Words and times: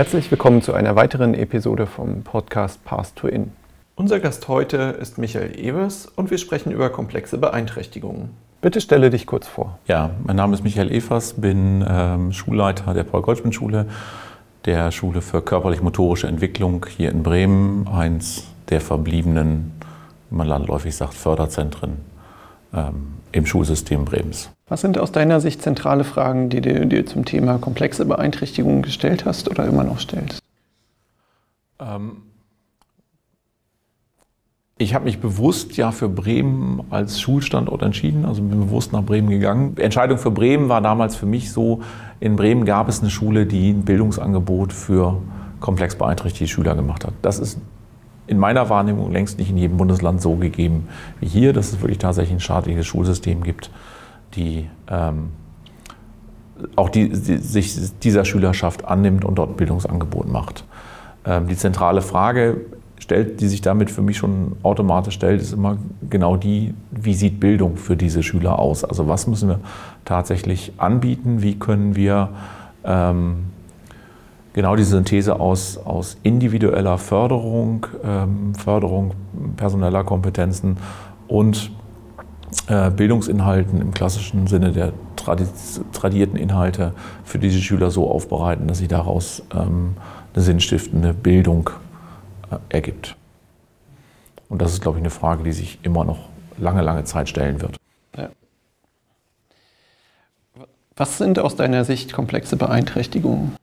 Herzlich 0.00 0.30
willkommen 0.30 0.62
zu 0.62 0.72
einer 0.72 0.96
weiteren 0.96 1.34
Episode 1.34 1.86
vom 1.86 2.22
Podcast 2.22 2.82
Path 2.86 3.14
to 3.16 3.28
In. 3.28 3.52
Unser 3.96 4.18
Gast 4.18 4.48
heute 4.48 4.96
ist 4.98 5.18
Michael 5.18 5.58
Evers 5.58 6.06
und 6.06 6.30
wir 6.30 6.38
sprechen 6.38 6.72
über 6.72 6.88
komplexe 6.88 7.36
Beeinträchtigungen. 7.36 8.30
Bitte 8.62 8.80
stelle 8.80 9.10
dich 9.10 9.26
kurz 9.26 9.46
vor. 9.46 9.78
Ja, 9.86 10.12
mein 10.24 10.36
Name 10.36 10.54
ist 10.54 10.64
Michael 10.64 10.90
Evers, 10.90 11.34
bin 11.34 11.84
ähm, 11.86 12.32
Schulleiter 12.32 12.94
der 12.94 13.04
Paul-Goldschmidt-Schule, 13.04 13.88
der 14.64 14.90
Schule 14.90 15.20
für 15.20 15.42
körperlich-motorische 15.42 16.28
Entwicklung 16.28 16.86
hier 16.88 17.10
in 17.10 17.22
Bremen, 17.22 17.86
eins 17.86 18.44
der 18.70 18.80
verbliebenen, 18.80 19.72
wie 20.30 20.36
man 20.36 20.48
landläufig 20.48 20.96
sagt, 20.96 21.12
Förderzentren 21.12 21.98
ähm, 22.72 23.16
im 23.32 23.44
Schulsystem 23.44 24.06
Bremens. 24.06 24.48
Was 24.70 24.82
sind 24.82 24.98
aus 24.98 25.10
deiner 25.10 25.40
Sicht 25.40 25.60
zentrale 25.60 26.04
Fragen, 26.04 26.48
die 26.48 26.60
du 26.60 26.86
dir 26.86 27.04
zum 27.04 27.24
Thema 27.24 27.58
komplexe 27.58 28.04
Beeinträchtigungen 28.06 28.82
gestellt 28.82 29.24
hast 29.24 29.50
oder 29.50 29.66
immer 29.66 29.82
noch 29.82 29.98
stellst? 29.98 30.40
Ähm 31.80 32.18
ich 34.78 34.94
habe 34.94 35.06
mich 35.06 35.18
bewusst 35.18 35.76
ja 35.76 35.90
für 35.90 36.08
Bremen 36.08 36.84
als 36.88 37.20
Schulstandort 37.20 37.82
entschieden, 37.82 38.24
also 38.24 38.42
bin 38.42 38.60
bewusst 38.60 38.92
nach 38.92 39.02
Bremen 39.02 39.28
gegangen. 39.28 39.76
Entscheidung 39.76 40.18
für 40.18 40.30
Bremen 40.30 40.68
war 40.68 40.80
damals 40.80 41.16
für 41.16 41.26
mich 41.26 41.52
so, 41.52 41.82
in 42.20 42.36
Bremen 42.36 42.64
gab 42.64 42.88
es 42.88 43.00
eine 43.00 43.10
Schule, 43.10 43.46
die 43.46 43.70
ein 43.72 43.82
Bildungsangebot 43.82 44.72
für 44.72 45.20
komplex 45.58 45.96
beeinträchtigte 45.96 46.46
Schüler 46.46 46.76
gemacht 46.76 47.04
hat. 47.04 47.12
Das 47.22 47.40
ist 47.40 47.58
in 48.28 48.38
meiner 48.38 48.70
Wahrnehmung 48.70 49.10
längst 49.10 49.40
nicht 49.40 49.50
in 49.50 49.58
jedem 49.58 49.76
Bundesland 49.78 50.22
so 50.22 50.36
gegeben 50.36 50.88
wie 51.18 51.26
hier, 51.26 51.52
dass 51.52 51.72
es 51.72 51.80
wirklich 51.80 51.98
tatsächlich 51.98 52.36
ein 52.36 52.40
staatliches 52.40 52.86
Schulsystem 52.86 53.42
gibt, 53.42 53.70
die 54.34 54.68
ähm, 54.88 55.30
auch 56.76 56.88
die, 56.88 57.08
die, 57.08 57.38
sich 57.38 57.98
dieser 58.00 58.24
Schülerschaft 58.24 58.84
annimmt 58.84 59.24
und 59.24 59.36
dort 59.36 59.50
ein 59.50 59.56
Bildungsangebot 59.56 60.30
macht. 60.30 60.64
Ähm, 61.24 61.46
die 61.48 61.56
zentrale 61.56 62.02
Frage, 62.02 62.60
stellt, 62.98 63.40
die 63.40 63.48
sich 63.48 63.60
damit 63.60 63.90
für 63.90 64.02
mich 64.02 64.18
schon 64.18 64.56
automatisch 64.62 65.14
stellt, 65.14 65.40
ist 65.40 65.52
immer 65.52 65.78
genau 66.08 66.36
die, 66.36 66.74
wie 66.90 67.14
sieht 67.14 67.40
Bildung 67.40 67.76
für 67.76 67.96
diese 67.96 68.22
Schüler 68.22 68.58
aus? 68.58 68.84
Also 68.84 69.08
was 69.08 69.26
müssen 69.26 69.48
wir 69.48 69.60
tatsächlich 70.04 70.72
anbieten? 70.76 71.42
Wie 71.42 71.58
können 71.58 71.96
wir 71.96 72.28
ähm, 72.84 73.46
genau 74.52 74.76
diese 74.76 74.90
Synthese 74.90 75.40
aus, 75.40 75.78
aus 75.78 76.18
individueller 76.22 76.98
Förderung, 76.98 77.86
ähm, 78.04 78.54
Förderung 78.54 79.12
personeller 79.56 80.04
Kompetenzen 80.04 80.76
und 81.26 81.72
Bildungsinhalten 82.66 83.80
im 83.80 83.92
klassischen 83.92 84.46
Sinne 84.46 84.72
der 84.72 84.92
tradierten 85.16 86.36
Inhalte 86.36 86.94
für 87.24 87.38
diese 87.38 87.60
Schüler 87.60 87.90
so 87.90 88.10
aufbereiten, 88.10 88.66
dass 88.68 88.78
sie 88.78 88.88
daraus 88.88 89.42
ähm, 89.52 89.96
eine 90.34 90.42
sinnstiftende 90.42 91.12
Bildung 91.12 91.70
äh, 92.50 92.56
ergibt. 92.68 93.16
Und 94.48 94.60
das 94.60 94.72
ist, 94.72 94.82
glaube 94.82 94.98
ich, 94.98 95.02
eine 95.02 95.10
Frage, 95.10 95.44
die 95.44 95.52
sich 95.52 95.78
immer 95.82 96.04
noch 96.04 96.28
lange, 96.58 96.82
lange 96.82 97.04
Zeit 97.04 97.28
stellen 97.28 97.60
wird. 97.60 97.76
Ja. 98.16 98.30
Was 100.96 101.18
sind 101.18 101.38
aus 101.38 101.56
deiner 101.56 101.84
Sicht 101.84 102.12
komplexe 102.12 102.56
Beeinträchtigungen? 102.56 103.56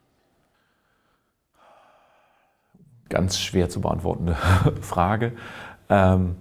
Ganz 3.10 3.40
schwer 3.40 3.70
zu 3.70 3.82
beantwortende 3.82 4.36
Frage. 4.82 5.34
Ähm, 5.90 6.36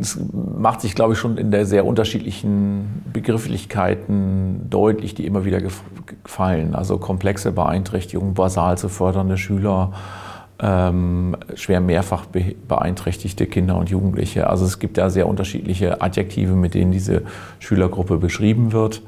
es 0.00 0.18
macht 0.32 0.80
sich, 0.80 0.94
glaube 0.94 1.14
ich, 1.14 1.18
schon 1.18 1.36
in 1.36 1.50
der 1.50 1.66
sehr 1.66 1.84
unterschiedlichen 1.84 3.02
Begrifflichkeiten 3.12 4.70
deutlich, 4.70 5.14
die 5.14 5.26
immer 5.26 5.44
wieder 5.44 5.60
gefallen. 5.60 6.74
Also 6.74 6.98
komplexe 6.98 7.50
Beeinträchtigungen, 7.50 8.34
basal 8.34 8.78
zu 8.78 8.88
fördernde 8.88 9.36
Schüler, 9.36 9.92
ähm, 10.60 11.36
schwer 11.56 11.80
mehrfach 11.80 12.26
beeinträchtigte 12.26 13.46
Kinder 13.46 13.76
und 13.76 13.90
Jugendliche. 13.90 14.48
Also 14.48 14.64
es 14.64 14.78
gibt 14.78 14.96
da 14.96 15.10
sehr 15.10 15.26
unterschiedliche 15.26 16.00
Adjektive, 16.00 16.54
mit 16.54 16.74
denen 16.74 16.92
diese 16.92 17.22
Schülergruppe 17.58 18.18
beschrieben 18.18 18.72
wird. 18.72 19.02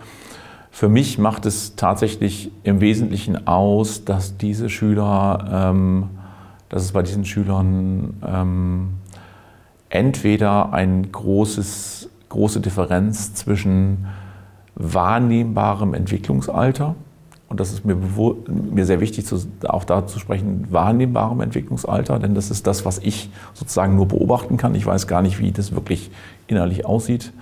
Für 0.73 0.89
mich 0.89 1.17
macht 1.17 1.47
es 1.47 1.77
tatsächlich 1.77 2.51
im 2.65 2.81
Wesentlichen 2.81 3.47
aus, 3.47 4.05
dass 4.05 4.37
diese 4.37 4.69
Schüler, 4.69 5.71
ähm, 5.71 6.11
dass 6.69 6.83
es 6.83 6.93
bei 6.93 7.03
diesen 7.03 7.25
Schülern 7.25 8.15
ähm, 8.27 8.89
entweder 9.89 10.73
ein 10.73 11.11
großes, 11.11 12.09
große 12.29 12.61
Differenz 12.61 13.35
zwischen 13.35 14.07
wahrnehmbarem 14.75 15.95
Entwicklungsalter, 15.95 16.95
und 17.49 17.61
das 17.61 17.73
ist 17.73 17.85
mir, 17.85 17.97
mir 18.49 18.85
sehr 18.85 19.01
wichtig, 19.01 19.25
zu, 19.25 19.39
auch 19.69 19.85
da 19.85 20.07
zu 20.07 20.19
sprechen, 20.19 20.67
wahrnehmbarem 20.71 21.41
Entwicklungsalter, 21.41 22.19
denn 22.19 22.35
das 22.35 22.51
ist 22.51 22.67
das, 22.67 22.85
was 22.85 22.99
ich 22.99 23.31
sozusagen 23.55 23.95
nur 23.95 24.09
beobachten 24.09 24.57
kann. 24.57 24.75
Ich 24.75 24.85
weiß 24.85 25.07
gar 25.07 25.23
nicht, 25.23 25.39
wie 25.39 25.53
das 25.53 25.73
wirklich 25.73 26.11
innerlich 26.49 26.85
aussieht. 26.85 27.33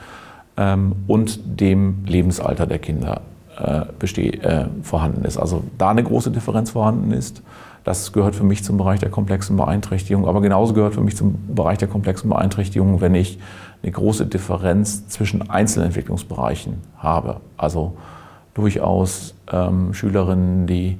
Ähm, 0.56 0.94
und 1.06 1.40
dem 1.60 2.04
Lebensalter 2.06 2.66
der 2.66 2.78
Kinder 2.78 3.22
äh, 3.58 3.84
äh, 4.20 4.66
vorhanden 4.82 5.24
ist. 5.24 5.38
Also 5.38 5.64
da 5.78 5.90
eine 5.90 6.04
große 6.04 6.30
Differenz 6.30 6.70
vorhanden 6.70 7.12
ist. 7.12 7.42
Das 7.84 8.12
gehört 8.12 8.34
für 8.34 8.44
mich 8.44 8.64
zum 8.64 8.78
Bereich 8.78 9.00
der 9.00 9.10
komplexen 9.10 9.56
Beeinträchtigung. 9.56 10.26
Aber 10.26 10.40
genauso 10.40 10.72
gehört 10.72 10.94
für 10.94 11.02
mich 11.02 11.16
zum 11.16 11.54
Bereich 11.54 11.78
der 11.78 11.88
komplexen 11.88 12.30
Beeinträchtigung, 12.30 13.00
wenn 13.02 13.14
ich 13.14 13.38
eine 13.82 13.92
große 13.92 14.26
Differenz 14.26 15.06
zwischen 15.08 15.48
Einzelentwicklungsbereichen 15.50 16.78
habe. 16.96 17.40
Also 17.58 17.96
durchaus 18.54 19.34
ähm, 19.52 19.92
Schülerinnen, 19.92 20.66
die 20.66 20.98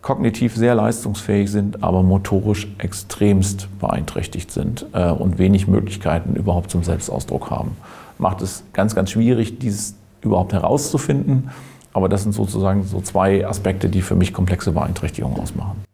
kognitiv 0.00 0.56
sehr 0.56 0.74
leistungsfähig 0.74 1.50
sind, 1.50 1.84
aber 1.84 2.02
motorisch 2.02 2.66
extremst 2.78 3.68
beeinträchtigt 3.78 4.50
sind 4.50 4.86
äh, 4.92 5.10
und 5.10 5.38
wenig 5.38 5.68
Möglichkeiten 5.68 6.34
überhaupt 6.34 6.70
zum 6.70 6.82
Selbstausdruck 6.82 7.50
haben. 7.50 7.76
Macht 8.18 8.40
es 8.40 8.64
ganz, 8.72 8.94
ganz 8.94 9.10
schwierig, 9.10 9.58
dieses 9.58 9.94
überhaupt 10.22 10.52
herauszufinden. 10.52 11.50
Aber 11.92 12.08
das 12.08 12.22
sind 12.22 12.32
sozusagen 12.32 12.84
so 12.84 13.02
zwei 13.02 13.46
Aspekte, 13.46 13.90
die 13.90 14.00
für 14.00 14.14
mich 14.14 14.32
komplexe 14.32 14.72
Beeinträchtigungen 14.72 15.38
ausmachen. 15.38 15.91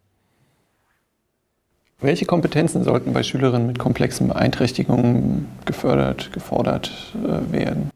Welche 2.00 2.26
Kompetenzen 2.26 2.84
sollten 2.84 3.12
bei 3.12 3.24
Schülerinnen 3.24 3.66
mit 3.66 3.80
komplexen 3.80 4.28
Beeinträchtigungen 4.28 5.48
gefördert, 5.64 6.32
gefordert 6.32 6.92
äh, 7.24 7.52
werden? 7.52 7.90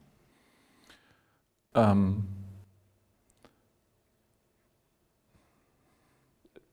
Ähm 1.73 2.25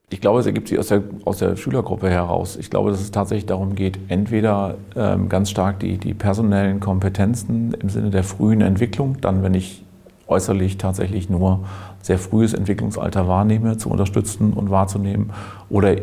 ich 0.09 0.19
glaube, 0.19 0.41
es 0.41 0.45
ergibt 0.45 0.67
sich 0.67 0.77
aus 0.77 0.89
der, 0.89 1.03
aus 1.23 1.37
der 1.37 1.55
Schülergruppe 1.55 2.09
heraus. 2.09 2.57
Ich 2.57 2.69
glaube, 2.69 2.91
dass 2.91 2.99
es 2.99 3.11
tatsächlich 3.11 3.45
darum 3.45 3.75
geht, 3.75 3.97
entweder 4.09 4.75
ähm, 4.97 5.29
ganz 5.29 5.49
stark 5.49 5.79
die, 5.79 5.97
die 5.97 6.13
personellen 6.13 6.81
Kompetenzen 6.81 7.73
im 7.75 7.87
Sinne 7.87 8.09
der 8.09 8.25
frühen 8.25 8.59
Entwicklung, 8.59 9.21
dann, 9.21 9.41
wenn 9.41 9.53
ich 9.53 9.85
äußerlich 10.27 10.77
tatsächlich 10.77 11.29
nur 11.29 11.63
sehr 12.01 12.19
frühes 12.19 12.53
Entwicklungsalter 12.53 13.29
wahrnehme, 13.29 13.77
zu 13.77 13.89
unterstützen 13.89 14.51
und 14.51 14.69
wahrzunehmen 14.69 15.31
oder 15.69 15.95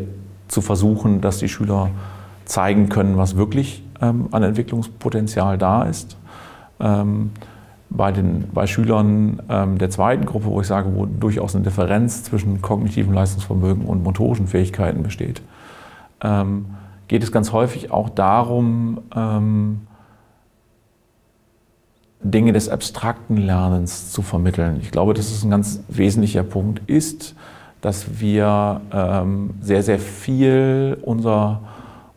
zu 0.49 0.61
versuchen, 0.61 1.21
dass 1.21 1.39
die 1.39 1.49
Schüler 1.49 1.91
zeigen 2.45 2.89
können, 2.89 3.17
was 3.17 3.37
wirklich 3.37 3.83
ähm, 4.01 4.29
an 4.33 4.43
Entwicklungspotenzial 4.43 5.59
da 5.59 5.83
ist. 5.85 6.17
Ähm, 6.81 7.31
bei, 7.91 8.13
den, 8.13 8.49
bei 8.53 8.67
Schülern 8.67 9.43
ähm, 9.49 9.79
der 9.79 9.91
zweiten 9.91 10.27
Gruppe, 10.27 10.47
wo 10.47 10.61
ich 10.61 10.67
sage, 10.67 10.95
wo 10.95 11.07
durchaus 11.07 11.55
eine 11.55 11.65
Differenz 11.65 12.23
zwischen 12.25 12.61
kognitivem 12.61 13.13
Leistungsvermögen 13.13 13.85
und 13.85 14.03
motorischen 14.03 14.47
Fähigkeiten 14.47 15.03
besteht, 15.03 15.41
ähm, 16.23 16.67
geht 17.09 17.23
es 17.23 17.33
ganz 17.33 17.53
häufig 17.53 17.91
auch 17.91 18.11
darum, 18.11 18.99
ähm, 19.15 19.81
Dinge 22.21 22.53
des 22.53 22.69
abstrakten 22.69 23.37
Lernens 23.37 24.13
zu 24.13 24.23
vermitteln. 24.23 24.79
Ich 24.83 24.91
glaube, 24.91 25.15
dass 25.15 25.31
es 25.31 25.45
ein 25.45 25.51
ganz 25.51 25.81
wesentlicher 25.89 26.43
Punkt 26.43 26.83
ist, 26.89 27.35
dass 27.81 28.21
wir 28.21 28.81
ähm, 28.93 29.51
sehr, 29.61 29.83
sehr 29.83 29.99
viel 29.99 30.99
unser, 31.03 31.61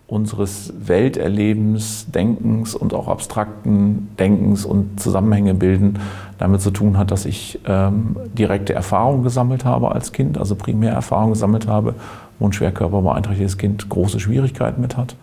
unseres 0.08 0.74
Welterlebens, 0.76 2.12
Denkens 2.12 2.76
und 2.76 2.94
auch 2.94 3.08
abstrakten 3.08 4.10
Denkens 4.20 4.66
und 4.66 5.00
Zusammenhänge 5.00 5.54
bilden, 5.54 6.00
damit 6.38 6.62
zu 6.62 6.72
tun 6.72 6.98
hat, 6.98 7.12
dass 7.12 7.26
ich 7.26 7.60
ähm, 7.68 8.16
direkte 8.34 8.74
Erfahrungen 8.74 9.24
gesammelt 9.24 9.64
habe 9.64 9.92
als 9.92 10.12
Kind, 10.12 10.38
also 10.38 10.56
Primärerfahrungen 10.56 11.34
gesammelt 11.34 11.68
habe, 11.68 11.94
wo 12.40 12.48
ein 12.48 12.54
schwerkörper 12.54 13.02
beeinträchtigtes 13.02 13.58
Kind 13.58 13.88
große 13.88 14.20
Schwierigkeiten 14.20 14.82
mit 14.82 14.98
hat. 14.98 15.16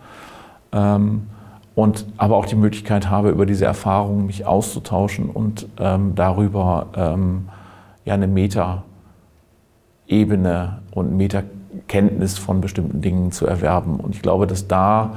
Ähm, 0.71 1.23
und 1.75 2.05
aber 2.17 2.35
auch 2.35 2.45
die 2.45 2.55
Möglichkeit 2.55 3.09
habe, 3.09 3.29
über 3.29 3.45
diese 3.45 3.65
Erfahrungen 3.65 4.25
mich 4.25 4.45
auszutauschen 4.45 5.29
und 5.29 5.67
ähm, 5.79 6.13
darüber 6.15 6.87
ähm, 6.95 7.47
ja 8.05 8.13
eine 8.13 8.27
Meta- 8.27 8.83
Ebene 10.09 10.79
und 10.91 11.15
Metakenntnis 11.15 12.37
von 12.37 12.59
bestimmten 12.59 13.01
Dingen 13.01 13.31
zu 13.31 13.47
erwerben. 13.47 13.99
Und 13.99 14.15
ich 14.15 14.21
glaube, 14.21 14.47
dass 14.47 14.67
da 14.67 15.15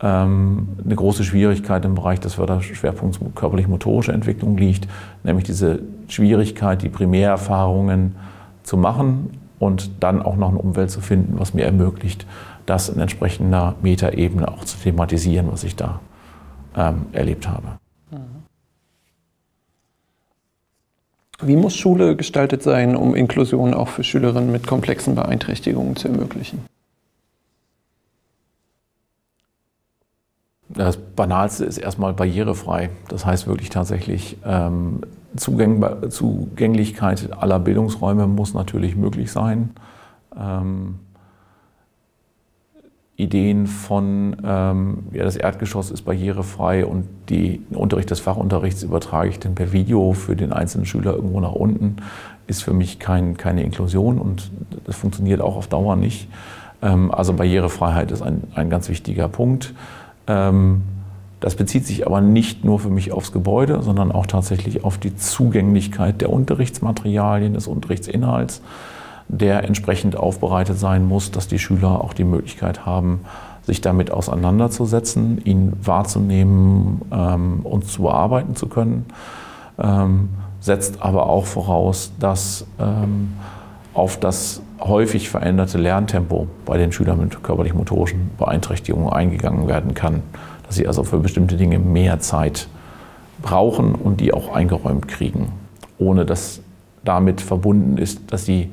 ähm, 0.00 0.68
eine 0.84 0.94
große 0.94 1.24
Schwierigkeit 1.24 1.84
im 1.84 1.94
Bereich 1.94 2.20
des 2.20 2.34
Förderschwerpunkts 2.34 3.18
körperlich-motorische 3.34 4.12
Entwicklung 4.12 4.56
liegt, 4.56 4.88
nämlich 5.24 5.44
diese 5.44 5.80
Schwierigkeit, 6.08 6.82
die 6.82 6.88
Primärerfahrungen 6.88 8.14
zu 8.62 8.76
machen 8.76 9.30
und 9.58 9.90
dann 10.00 10.22
auch 10.22 10.36
noch 10.36 10.50
ein 10.50 10.56
Umfeld 10.56 10.90
zu 10.90 11.00
finden, 11.00 11.38
was 11.38 11.52
mir 11.52 11.64
ermöglicht, 11.64 12.26
das 12.66 12.88
in 12.88 13.00
entsprechender 13.00 13.74
Metaebene 13.82 14.48
auch 14.48 14.64
zu 14.64 14.78
thematisieren, 14.78 15.50
was 15.50 15.64
ich 15.64 15.74
da 15.74 16.00
ähm, 16.76 17.06
erlebt 17.12 17.48
habe. 17.48 17.78
Wie 21.40 21.56
muss 21.56 21.76
Schule 21.76 22.16
gestaltet 22.16 22.62
sein, 22.62 22.96
um 22.96 23.14
Inklusion 23.14 23.72
auch 23.72 23.88
für 23.88 24.02
Schülerinnen 24.02 24.50
mit 24.50 24.66
komplexen 24.66 25.14
Beeinträchtigungen 25.14 25.94
zu 25.94 26.08
ermöglichen? 26.08 26.60
Das 30.68 30.96
Banalste 30.96 31.64
ist 31.64 31.78
erstmal 31.78 32.12
barrierefrei. 32.12 32.90
Das 33.08 33.24
heißt 33.24 33.46
wirklich 33.46 33.70
tatsächlich, 33.70 34.36
ähm, 34.44 35.00
Zugänglichkeit 35.36 37.32
aller 37.32 37.58
Bildungsräume 37.58 38.26
muss 38.26 38.54
natürlich 38.54 38.96
möglich 38.96 39.30
sein. 39.30 39.70
Ähm, 40.36 40.98
Ideen 43.18 43.66
von, 43.66 44.36
ähm, 44.44 44.98
ja, 45.12 45.24
das 45.24 45.36
Erdgeschoss 45.36 45.90
ist 45.90 46.02
barrierefrei 46.02 46.86
und 46.86 47.04
den 47.28 47.64
Unterricht 47.70 48.10
des 48.10 48.20
Fachunterrichts 48.20 48.84
übertrage 48.84 49.28
ich 49.28 49.40
dann 49.40 49.56
per 49.56 49.72
Video 49.72 50.12
für 50.12 50.36
den 50.36 50.52
einzelnen 50.52 50.86
Schüler 50.86 51.14
irgendwo 51.14 51.40
nach 51.40 51.52
unten, 51.52 51.96
ist 52.46 52.62
für 52.62 52.72
mich 52.72 53.00
kein, 53.00 53.36
keine 53.36 53.64
Inklusion 53.64 54.18
und 54.18 54.52
das 54.84 54.94
funktioniert 54.94 55.40
auch 55.40 55.56
auf 55.56 55.66
Dauer 55.66 55.96
nicht. 55.96 56.28
Ähm, 56.80 57.10
also 57.10 57.32
Barrierefreiheit 57.32 58.12
ist 58.12 58.22
ein, 58.22 58.44
ein 58.54 58.70
ganz 58.70 58.88
wichtiger 58.88 59.28
Punkt. 59.28 59.74
Ähm, 60.28 60.82
das 61.40 61.56
bezieht 61.56 61.86
sich 61.86 62.06
aber 62.06 62.20
nicht 62.20 62.64
nur 62.64 62.78
für 62.78 62.90
mich 62.90 63.10
aufs 63.10 63.32
Gebäude, 63.32 63.82
sondern 63.82 64.12
auch 64.12 64.26
tatsächlich 64.26 64.84
auf 64.84 64.96
die 64.96 65.16
Zugänglichkeit 65.16 66.20
der 66.20 66.30
Unterrichtsmaterialien, 66.30 67.54
des 67.54 67.66
Unterrichtsinhalts 67.66 68.62
der 69.28 69.64
entsprechend 69.64 70.16
aufbereitet 70.16 70.78
sein 70.78 71.06
muss, 71.06 71.30
dass 71.30 71.48
die 71.48 71.58
Schüler 71.58 72.02
auch 72.02 72.14
die 72.14 72.24
Möglichkeit 72.24 72.86
haben, 72.86 73.20
sich 73.62 73.80
damit 73.82 74.10
auseinanderzusetzen, 74.10 75.44
ihn 75.44 75.74
wahrzunehmen 75.82 77.02
ähm, 77.12 77.60
und 77.64 77.86
zu 77.86 78.02
bearbeiten 78.02 78.56
zu 78.56 78.66
können, 78.66 79.04
ähm, 79.78 80.30
setzt 80.60 81.02
aber 81.02 81.28
auch 81.28 81.44
voraus, 81.44 82.12
dass 82.18 82.66
ähm, 82.80 83.34
auf 83.92 84.18
das 84.18 84.62
häufig 84.80 85.28
veränderte 85.28 85.76
Lerntempo 85.76 86.46
bei 86.64 86.78
den 86.78 86.92
Schülern 86.92 87.20
mit 87.20 87.42
körperlich-motorischen 87.42 88.30
Beeinträchtigungen 88.38 89.12
eingegangen 89.12 89.68
werden 89.68 89.92
kann, 89.94 90.22
dass 90.66 90.76
sie 90.76 90.86
also 90.86 91.04
für 91.04 91.18
bestimmte 91.18 91.56
Dinge 91.56 91.78
mehr 91.78 92.20
Zeit 92.20 92.68
brauchen 93.42 93.94
und 93.94 94.20
die 94.20 94.32
auch 94.32 94.54
eingeräumt 94.54 95.08
kriegen, 95.08 95.52
ohne 95.98 96.24
dass 96.24 96.60
damit 97.04 97.40
verbunden 97.40 97.98
ist, 97.98 98.32
dass 98.32 98.44
sie 98.44 98.72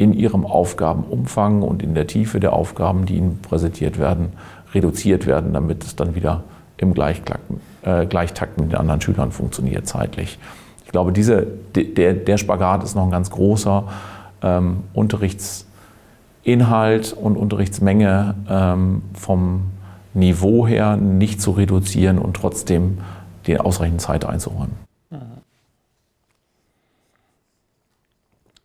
in 0.00 0.12
ihrem 0.14 0.46
Aufgabenumfang 0.46 1.60
und 1.60 1.82
in 1.82 1.94
der 1.94 2.06
Tiefe 2.06 2.40
der 2.40 2.54
Aufgaben, 2.54 3.04
die 3.04 3.16
ihnen 3.16 3.40
präsentiert 3.42 3.98
werden, 3.98 4.32
reduziert 4.72 5.26
werden, 5.26 5.52
damit 5.52 5.84
es 5.84 5.94
dann 5.94 6.14
wieder 6.14 6.42
im 6.78 6.94
Gleichtakt, 6.94 7.42
äh, 7.82 8.06
Gleichtakt 8.06 8.58
mit 8.58 8.72
den 8.72 8.78
anderen 8.78 9.02
Schülern 9.02 9.30
funktioniert 9.30 9.86
zeitlich. 9.86 10.38
Ich 10.86 10.90
glaube, 10.90 11.12
diese, 11.12 11.46
der, 11.74 12.14
der 12.14 12.38
Spagat 12.38 12.82
ist 12.82 12.94
noch 12.94 13.04
ein 13.04 13.10
ganz 13.10 13.30
großer 13.30 13.84
ähm, 14.40 14.84
Unterrichtsinhalt 14.94 17.12
und 17.12 17.36
Unterrichtsmenge 17.36 18.36
ähm, 18.48 19.02
vom 19.12 19.64
Niveau 20.14 20.66
her 20.66 20.96
nicht 20.96 21.42
zu 21.42 21.50
reduzieren 21.50 22.18
und 22.18 22.36
trotzdem 22.36 22.96
die 23.46 23.60
ausreichend 23.60 24.00
Zeit 24.00 24.24
einzuräumen. 24.24 24.76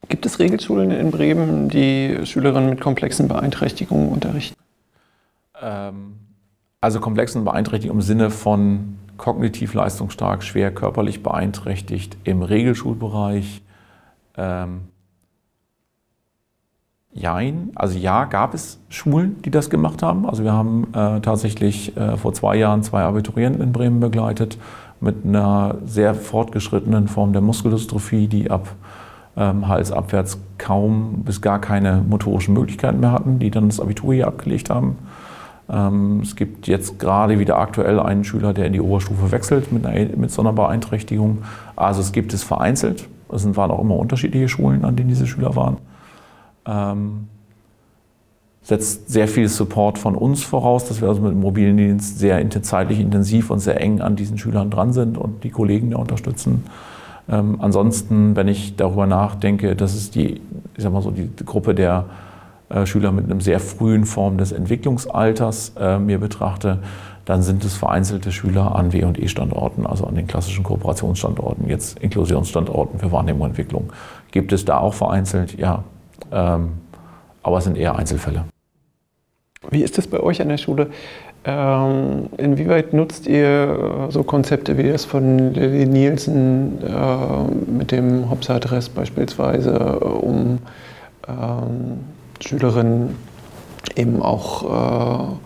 Gibt 0.07 0.25
es 0.25 0.40
Regelschulen 0.40 0.92
in 0.92 1.12
Bremen, 1.12 1.69
die 1.69 2.25
Schülerinnen 2.25 2.69
mit 2.69 2.81
komplexen 2.81 3.28
Beeinträchtigungen 3.28 4.10
unterrichten? 4.10 4.56
Ähm, 5.62 6.16
also 6.81 7.00
komplexen 7.00 7.44
Beeinträchtigungen 7.44 8.02
im 8.02 8.06
Sinne 8.06 8.30
von 8.30 8.98
kognitiv 9.18 9.74
leistungsstark, 9.74 10.44
schwer 10.44 10.74
körperlich 10.74 11.24
beeinträchtigt 11.24 12.18
im 12.24 12.42
Regelschulbereich. 12.42 13.62
Ähm, 14.38 14.81
Jein, 17.18 17.72
also 17.75 17.98
ja, 17.98 18.25
gab 18.25 18.54
es 18.54 18.78
Schulen, 18.90 19.42
die 19.44 19.50
das 19.50 19.69
gemacht 19.69 20.04
haben. 20.04 20.28
Also 20.28 20.44
wir 20.44 20.52
haben 20.52 20.88
äh, 20.94 21.22
tatsächlich 21.22 21.96
äh, 21.96 22.18
vor 22.18 22.34
zwei 22.34 22.57
Jahren 22.57 22.84
zwei 22.84 23.04
Abiturienten 23.04 23.62
in 23.62 23.72
Bremen 23.72 24.02
begleitet 24.02 24.57
mit 25.00 25.24
einer 25.24 25.78
sehr 25.86 26.13
fortgeschrittenen 26.13 27.07
Form 27.07 27.31
der 27.31 27.42
Muskeldystrophie, 27.42 28.28
die 28.28 28.52
ab 28.52 28.68
ähm, 29.38 29.68
halsabwärts 29.68 30.40
kaum 30.58 31.24
bis 31.26 31.42
gar 31.42 31.59
keine 31.59 32.04
motorischen 32.07 32.54
Möglichkeiten 32.54 33.00
mehr 33.00 33.12
hatten, 33.12 33.40
die 33.40 33.52
dann 33.52 33.68
das 33.68 33.80
Abitur 33.80 34.14
hier 34.14 34.28
abgelegt 34.28 34.69
haben. 34.69 34.98
Ähm, 35.69 36.19
es 36.21 36.36
gibt 36.36 36.68
jetzt 36.68 37.00
gerade 37.00 37.40
wieder 37.40 37.57
aktuell 37.57 38.00
einen 38.00 38.24
Schüler, 38.24 38.54
der 38.54 38.66
in 38.66 38.74
die 38.74 38.81
Oberstufe 38.81 39.31
wechselt 39.31 39.71
mit, 39.71 39.86
einer, 39.86 40.16
mit 40.16 40.31
so 40.31 40.42
einer 40.42 40.54
Beeinträchtigung. 40.54 41.40
Also 41.76 42.02
es 42.02 42.12
gibt 42.12 42.33
es 42.33 42.44
vereinzelt. 42.44 43.07
Es 43.31 43.56
waren 43.56 43.71
auch 43.71 43.81
immer 43.81 43.95
unterschiedliche 43.95 44.48
Schulen, 44.48 44.86
an 44.86 44.95
denen 44.95 45.09
diese 45.09 45.28
Schüler 45.28 45.56
waren. 45.56 45.78
Ähm, 46.66 47.28
setzt 48.62 49.09
sehr 49.09 49.28
viel 49.28 49.48
Support 49.48 50.00
von 50.00 50.16
uns 50.16 50.44
voraus, 50.44 50.86
dass 50.86 51.02
wir 51.02 51.07
also 51.07 51.21
mit 51.21 51.31
dem 51.31 51.40
mobilen 51.40 51.78
Dienst 51.78 52.19
sehr 52.19 52.50
zeitlich 52.64 53.00
intensiv 53.00 53.52
und 53.52 53.59
sehr 53.59 53.80
eng 53.80 54.02
an 54.02 54.16
diesen 54.16 54.38
Schülern 54.38 54.71
dran 54.71 54.94
sind 54.94 55.18
und 55.18 55.44
die 55.44 55.52
Kollegen 55.52 55.92
da 55.92 55.98
unterstützen. 55.98 56.64
Ähm, 57.30 57.58
ansonsten, 57.60 58.36
wenn 58.36 58.48
ich 58.48 58.76
darüber 58.76 59.08
nachdenke, 59.08 59.76
das 59.76 59.96
ist 59.96 60.16
die, 60.16 60.42
ich 60.76 60.84
sag 60.84 60.92
mal 60.92 61.02
so, 61.02 61.12
die 61.12 61.30
Gruppe 61.46 61.74
der 61.74 62.06
äh, 62.70 62.86
Schüler 62.86 63.12
mit 63.12 63.26
einem 63.26 63.42
sehr 63.42 63.60
frühen 63.60 64.06
Form 64.06 64.38
des 64.38 64.52
Entwicklungsalters 64.52 65.74
äh, 65.80 66.00
mir 66.00 66.20
betrachte, 66.20 66.80
dann 67.26 67.42
sind 67.42 67.64
es 67.66 67.76
vereinzelte 67.76 68.32
Schüler 68.32 68.76
an 68.76 68.94
W- 68.94 69.04
und 69.04 69.20
E-Standorten, 69.20 69.86
also 69.86 70.06
an 70.06 70.16
den 70.16 70.28
klassischen 70.28 70.64
Kooperationsstandorten, 70.64 71.68
jetzt 71.68 72.00
Inklusionsstandorten 72.00 73.00
für 73.00 73.12
Wahrnehmung 73.12 73.42
und 73.42 73.50
Entwicklung. 73.50 73.92
Gibt 74.32 74.54
es 74.54 74.64
da 74.64 74.78
auch 74.78 74.94
vereinzelt? 74.94 75.58
Ja, 75.58 75.84
ähm, 76.32 76.74
aber 77.42 77.58
es 77.58 77.64
sind 77.64 77.78
eher 77.78 77.96
Einzelfälle. 77.96 78.46
Wie 79.72 79.82
ist 79.82 79.98
es 79.98 80.08
bei 80.08 80.20
euch 80.20 80.42
an 80.42 80.50
der 80.50 80.58
Schule? 80.58 80.92
Ähm, 81.47 82.30
inwieweit 82.37 82.94
nutzt 82.94 83.28
ihr 83.28 84.07
so 84.09 84.23
Konzepte 84.23 84.80
wie 84.80 84.92
das 84.92 85.06
von 85.06 85.54
Lilly 85.54 85.85
Nielsen 85.85 86.80
äh, 86.83 87.71
mit 87.71 87.92
dem 87.92 88.31
Hobbs-Adress 88.31 88.90
beispielsweise, 88.90 89.99
um 89.99 90.57
ähm, 91.28 91.99
Schülerinnen 92.40 93.16
eben 93.95 94.23
auch 94.23 95.37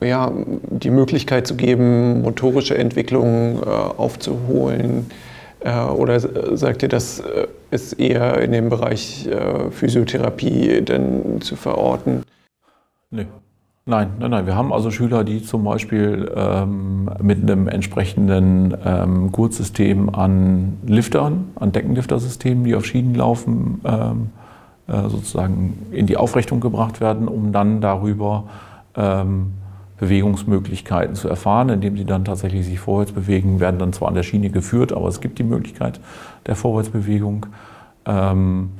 äh, 0.00 0.08
ja, 0.08 0.32
die 0.70 0.90
Möglichkeit 0.90 1.48
zu 1.48 1.56
geben, 1.56 2.22
motorische 2.22 2.78
Entwicklungen 2.78 3.56
äh, 3.62 3.66
aufzuholen? 3.66 5.10
Äh, 5.58 5.76
oder 5.86 6.20
sagt 6.56 6.84
ihr, 6.84 6.88
das 6.88 7.18
äh, 7.18 7.48
ist 7.72 7.94
eher 7.94 8.40
in 8.40 8.52
dem 8.52 8.68
Bereich 8.68 9.26
äh, 9.26 9.70
Physiotherapie 9.72 10.82
denn 10.82 11.40
zu 11.40 11.56
verorten? 11.56 12.22
Nee. 13.10 13.26
Nein, 13.86 14.12
nein, 14.18 14.30
nein. 14.30 14.46
Wir 14.46 14.56
haben 14.56 14.72
also 14.72 14.90
Schüler, 14.90 15.24
die 15.24 15.42
zum 15.42 15.64
Beispiel 15.64 16.32
ähm, 16.34 17.10
mit 17.20 17.42
einem 17.42 17.68
entsprechenden 17.68 18.74
ähm, 18.82 19.30
Gurtsystem 19.30 20.08
an 20.08 20.78
Liftern, 20.86 21.50
an 21.56 21.72
Deckenliftersystemen, 21.72 22.64
die 22.64 22.74
auf 22.76 22.86
Schienen 22.86 23.14
laufen, 23.14 23.82
ähm, 23.84 24.30
äh, 24.86 25.06
sozusagen 25.10 25.86
in 25.92 26.06
die 26.06 26.16
Aufrichtung 26.16 26.60
gebracht 26.60 27.02
werden, 27.02 27.28
um 27.28 27.52
dann 27.52 27.82
darüber 27.82 28.44
ähm, 28.96 29.52
Bewegungsmöglichkeiten 29.98 31.14
zu 31.14 31.28
erfahren, 31.28 31.68
indem 31.68 31.98
sie 31.98 32.06
dann 32.06 32.24
tatsächlich 32.24 32.64
sich 32.64 32.80
vorwärts 32.80 33.12
bewegen, 33.12 33.60
werden 33.60 33.78
dann 33.78 33.92
zwar 33.92 34.08
an 34.08 34.14
der 34.14 34.22
Schiene 34.22 34.48
geführt, 34.48 34.94
aber 34.94 35.08
es 35.08 35.20
gibt 35.20 35.38
die 35.38 35.44
Möglichkeit 35.44 36.00
der 36.46 36.56
Vorwärtsbewegung. 36.56 37.44
Ähm, 38.06 38.70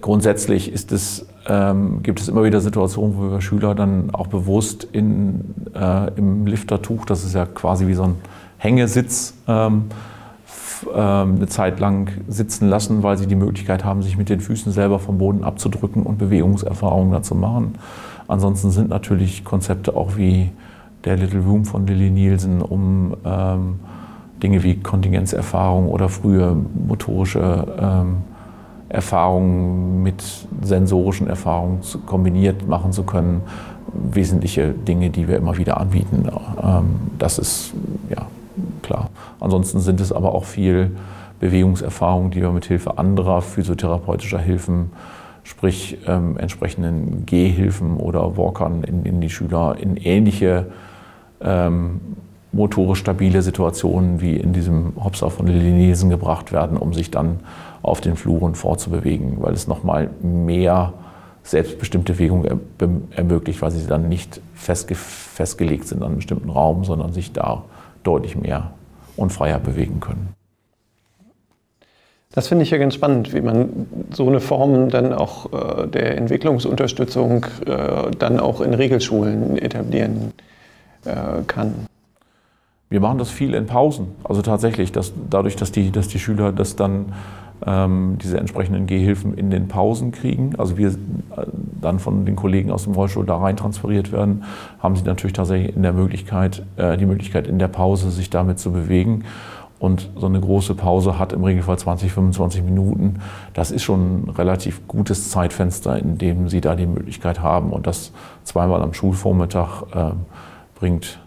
grundsätzlich 0.00 0.72
ist 0.72 0.92
es, 0.92 1.26
ähm, 1.48 2.02
gibt 2.02 2.20
es 2.20 2.28
immer 2.28 2.44
wieder 2.44 2.60
Situationen, 2.60 3.16
wo 3.16 3.30
wir 3.30 3.40
Schüler 3.40 3.74
dann 3.74 4.14
auch 4.14 4.26
bewusst 4.26 4.84
in, 4.84 5.54
äh, 5.74 6.10
im 6.16 6.46
Liftertuch, 6.46 7.04
das 7.04 7.24
ist 7.24 7.34
ja 7.34 7.46
quasi 7.46 7.86
wie 7.86 7.94
so 7.94 8.04
ein 8.04 8.14
Hängesitz, 8.58 9.34
ähm, 9.46 9.84
ähm, 10.94 11.36
eine 11.36 11.46
Zeit 11.46 11.80
lang 11.80 12.10
sitzen 12.28 12.68
lassen, 12.68 13.02
weil 13.02 13.16
sie 13.16 13.26
die 13.26 13.34
Möglichkeit 13.34 13.84
haben, 13.84 14.02
sich 14.02 14.16
mit 14.16 14.28
den 14.28 14.40
Füßen 14.40 14.72
selber 14.72 14.98
vom 14.98 15.18
Boden 15.18 15.44
abzudrücken 15.44 16.02
und 16.02 16.18
Bewegungserfahrungen 16.18 17.12
dazu 17.12 17.34
machen. 17.34 17.74
Ansonsten 18.28 18.70
sind 18.70 18.88
natürlich 18.88 19.44
Konzepte 19.44 19.96
auch 19.96 20.16
wie 20.16 20.50
der 21.04 21.16
Little 21.16 21.40
Room 21.40 21.64
von 21.64 21.86
Lilly 21.86 22.10
Nielsen, 22.10 22.60
um 22.60 23.14
ähm, 23.24 23.80
Dinge 24.42 24.62
wie 24.62 24.76
Kontingenzerfahrung 24.76 25.88
oder 25.88 26.08
frühe 26.08 26.56
motorische 26.86 27.66
ähm, 27.78 28.16
Erfahrungen 28.88 30.02
mit 30.02 30.22
sensorischen 30.62 31.26
Erfahrungen 31.28 31.80
kombiniert 32.06 32.68
machen 32.68 32.92
zu 32.92 33.02
können. 33.02 33.42
Wesentliche 33.92 34.72
Dinge, 34.72 35.10
die 35.10 35.28
wir 35.28 35.36
immer 35.36 35.56
wieder 35.56 35.80
anbieten. 35.80 36.28
Ähm, 36.62 36.96
das 37.18 37.38
ist 37.38 37.72
ja 38.10 38.26
klar. 38.82 39.10
Ansonsten 39.40 39.80
sind 39.80 40.00
es 40.00 40.12
aber 40.12 40.34
auch 40.34 40.44
viel 40.44 40.92
Bewegungserfahrung, 41.40 42.30
die 42.30 42.40
wir 42.40 42.50
mit 42.50 42.66
Hilfe 42.66 42.98
anderer 42.98 43.42
physiotherapeutischer 43.42 44.38
Hilfen, 44.38 44.92
sprich 45.44 45.98
ähm, 46.06 46.38
entsprechenden 46.38 47.26
Gehhilfen 47.26 47.96
oder 47.96 48.36
Walkern 48.36 48.82
in, 48.84 49.04
in, 49.04 49.20
die 49.20 49.30
Schüler 49.30 49.76
in 49.78 49.96
ähnliche 49.96 50.66
ähm, 51.40 52.00
motorisch 52.56 53.00
stabile 53.00 53.42
Situationen 53.42 54.20
wie 54.20 54.36
in 54.36 54.52
diesem 54.52 54.92
Hopser 55.02 55.30
von 55.30 55.46
Lilly 55.46 55.72
Nielsen 55.72 56.10
gebracht 56.10 56.52
werden, 56.52 56.76
um 56.76 56.92
sich 56.92 57.10
dann 57.10 57.40
auf 57.82 58.00
den 58.00 58.16
Fluren 58.16 58.54
vorzubewegen, 58.54 59.36
weil 59.40 59.52
es 59.52 59.68
nochmal 59.68 60.10
mehr 60.22 60.92
selbstbestimmte 61.44 62.14
Bewegung 62.14 62.44
ermöglicht, 63.14 63.62
weil 63.62 63.70
sie 63.70 63.86
dann 63.86 64.08
nicht 64.08 64.40
festge 64.54 64.96
festgelegt 64.96 65.86
sind 65.86 66.02
an 66.02 66.08
einem 66.08 66.16
bestimmten 66.16 66.50
Raum, 66.50 66.84
sondern 66.84 67.12
sich 67.12 67.32
da 67.32 67.64
deutlich 68.02 68.36
mehr 68.36 68.72
und 69.16 69.32
freier 69.32 69.60
bewegen 69.60 70.00
können. 70.00 70.34
Das 72.32 72.48
finde 72.48 72.64
ich 72.64 72.70
ja 72.70 72.78
ganz 72.78 72.94
spannend, 72.94 73.32
wie 73.32 73.40
man 73.40 73.86
so 74.12 74.26
eine 74.26 74.40
Form 74.40 74.90
dann 74.90 75.12
auch 75.12 75.52
äh, 75.52 75.86
der 75.86 76.18
Entwicklungsunterstützung 76.18 77.46
äh, 77.66 78.10
dann 78.18 78.40
auch 78.40 78.60
in 78.60 78.74
Regelschulen 78.74 79.56
etablieren 79.56 80.32
äh, 81.04 81.42
kann. 81.46 81.86
Wir 82.88 83.00
machen 83.00 83.18
das 83.18 83.30
viel 83.30 83.54
in 83.54 83.66
Pausen. 83.66 84.08
Also 84.22 84.42
tatsächlich, 84.42 84.92
dass 84.92 85.12
dadurch, 85.28 85.56
dass 85.56 85.72
die, 85.72 85.90
dass 85.90 86.06
die 86.06 86.20
Schüler 86.20 86.52
das 86.52 86.76
dann 86.76 87.12
ähm, 87.66 88.18
diese 88.22 88.38
entsprechenden 88.38 88.86
Gehhilfen 88.86 89.36
in 89.36 89.50
den 89.50 89.66
Pausen 89.66 90.12
kriegen, 90.12 90.54
also 90.56 90.76
wir 90.76 90.90
äh, 90.90 90.94
dann 91.80 91.98
von 91.98 92.24
den 92.26 92.36
Kollegen 92.36 92.70
aus 92.70 92.84
dem 92.84 92.94
Rollstuhl 92.94 93.26
da 93.26 93.38
rein 93.38 93.56
transferiert 93.56 94.12
werden, 94.12 94.44
haben 94.78 94.94
sie 94.94 95.02
natürlich 95.02 95.32
tatsächlich 95.32 95.74
in 95.74 95.82
der 95.82 95.92
Möglichkeit, 95.92 96.64
äh, 96.76 96.96
die 96.96 97.06
Möglichkeit 97.06 97.46
in 97.46 97.58
der 97.58 97.68
Pause 97.68 98.10
sich 98.10 98.30
damit 98.30 98.58
zu 98.58 98.72
bewegen. 98.72 99.24
Und 99.78 100.08
so 100.16 100.26
eine 100.26 100.40
große 100.40 100.74
Pause 100.74 101.18
hat 101.18 101.34
im 101.34 101.44
Regelfall 101.44 101.78
20, 101.78 102.10
25 102.10 102.62
Minuten. 102.62 103.16
Das 103.52 103.70
ist 103.70 103.82
schon 103.82 104.24
ein 104.24 104.30
relativ 104.30 104.86
gutes 104.88 105.30
Zeitfenster, 105.30 105.98
in 105.98 106.16
dem 106.16 106.48
Sie 106.48 106.62
da 106.62 106.74
die 106.76 106.86
Möglichkeit 106.86 107.40
haben. 107.40 107.72
Und 107.72 107.86
das 107.86 108.12
zweimal 108.42 108.80
am 108.80 108.94
Schulvormittag 108.94 109.82
äh, 109.94 110.12
bringt 110.78 111.20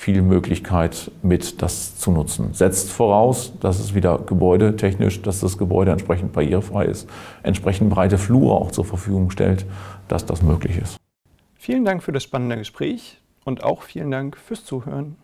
viel 0.00 0.22
Möglichkeit 0.22 1.10
mit, 1.22 1.60
das 1.60 1.98
zu 1.98 2.10
nutzen. 2.10 2.54
Setzt 2.54 2.90
voraus, 2.90 3.52
dass 3.60 3.78
es 3.78 3.94
wieder 3.94 4.18
gebäudetechnisch, 4.18 5.20
dass 5.20 5.40
das 5.40 5.58
Gebäude 5.58 5.90
entsprechend 5.90 6.32
barrierefrei 6.32 6.86
ist, 6.86 7.06
entsprechend 7.42 7.90
breite 7.90 8.16
Flure 8.16 8.54
auch 8.54 8.70
zur 8.70 8.86
Verfügung 8.86 9.30
stellt, 9.30 9.66
dass 10.08 10.24
das 10.24 10.42
möglich 10.42 10.78
ist. 10.78 10.96
Vielen 11.54 11.84
Dank 11.84 12.02
für 12.02 12.12
das 12.12 12.22
spannende 12.22 12.56
Gespräch 12.56 13.20
und 13.44 13.62
auch 13.62 13.82
vielen 13.82 14.10
Dank 14.10 14.38
fürs 14.38 14.64
Zuhören. 14.64 15.16